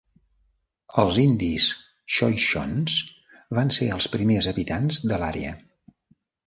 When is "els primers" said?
3.99-4.53